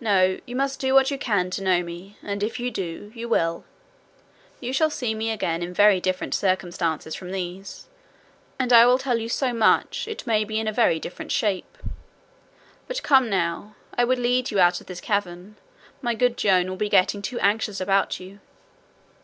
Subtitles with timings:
[0.00, 3.28] No; you must do what you can to know me, and if you do, you
[3.28, 3.62] will.
[4.58, 7.86] You shall see me again in very different circumstances from these,
[8.58, 11.78] and, I will tell you so much, it may be in a very different shape.
[12.88, 15.54] But come now, I will lead you out of this cavern;
[16.00, 18.40] my good Joan will be getting too anxious about you.